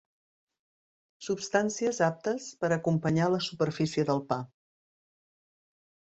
[1.25, 4.39] Substàncies aptes per acompanyar la superfície del pa.